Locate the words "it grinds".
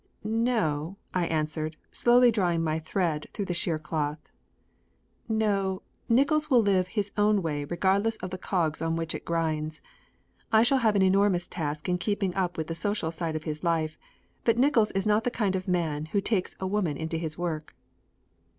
9.13-9.79